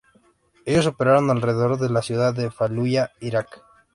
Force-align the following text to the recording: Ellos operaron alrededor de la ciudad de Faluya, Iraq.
Ellos 0.65 0.87
operaron 0.87 1.29
alrededor 1.29 1.77
de 1.77 1.91
la 1.91 2.01
ciudad 2.01 2.33
de 2.33 2.49
Faluya, 2.49 3.11
Iraq. 3.19 3.61